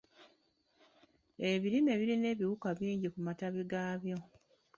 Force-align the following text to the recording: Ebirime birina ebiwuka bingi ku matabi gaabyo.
Ebirime 1.49 1.93
birina 1.99 2.27
ebiwuka 2.33 2.67
bingi 2.77 3.07
ku 3.13 3.19
matabi 3.25 3.61
gaabyo. 3.71 4.17